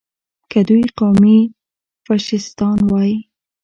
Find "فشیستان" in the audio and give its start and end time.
2.05-2.77